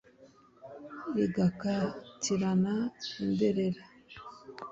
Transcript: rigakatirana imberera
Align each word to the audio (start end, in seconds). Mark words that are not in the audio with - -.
rigakatirana 1.15 2.75
imberera 3.23 3.81